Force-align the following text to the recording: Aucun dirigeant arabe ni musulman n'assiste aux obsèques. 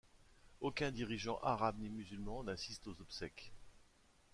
Aucun 0.61 0.89
dirigeant 0.89 1.37
arabe 1.43 1.77
ni 1.79 1.87
musulman 1.91 2.41
n'assiste 2.43 2.87
aux 2.87 2.99
obsèques. 3.01 3.51